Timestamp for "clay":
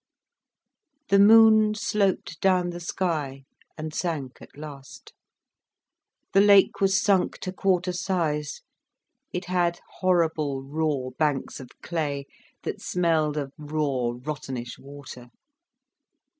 11.83-12.25